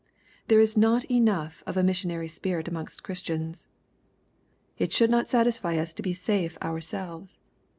There 0.47 0.59
is 0.59 0.73
not^enough 0.73 1.61
of 1.67 1.77
a 1.77 1.83
missionary 1.83 2.27
spirit 2.27 2.67
amongst 2.67 3.03
Christians. 3.03 3.67
It 4.79 4.91
should 4.91 5.11
not 5.11 5.27
satisfy 5.27 5.77
us 5.77 5.93
to 5.93 6.01
be 6.01 6.15
safe 6.15 6.57
ourselves. 6.63 7.39